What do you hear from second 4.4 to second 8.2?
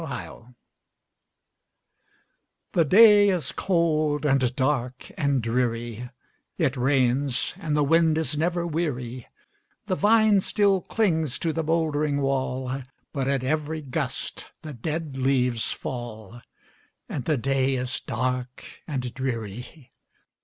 dark, and dreary; It rains, and the wind